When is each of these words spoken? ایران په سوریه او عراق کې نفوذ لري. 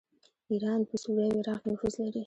ایران 0.51 0.81
په 0.89 0.95
سوریه 1.01 1.27
او 1.31 1.39
عراق 1.41 1.59
کې 1.63 1.67
نفوذ 1.73 1.93
لري. 2.03 2.19